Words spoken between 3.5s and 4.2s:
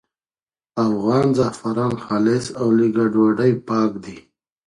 پاک دي.